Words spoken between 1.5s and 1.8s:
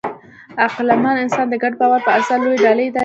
ګډ